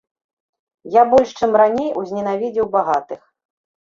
[0.95, 3.21] Я больш, чым раней, узненавідзеў багатых.